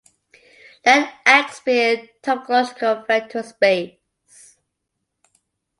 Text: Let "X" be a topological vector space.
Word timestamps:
Let 0.83 1.13
"X" 1.27 1.59
be 1.59 1.79
a 1.79 2.09
topological 2.23 3.05
vector 3.05 3.43
space. 3.43 4.57